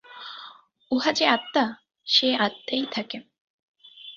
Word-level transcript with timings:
উহা 0.91 1.11
যে 1.11 1.25
আত্মা, 1.27 1.63
সেই 2.07 2.33
আত্মাই 2.37 2.83
থাকে। 2.91 3.17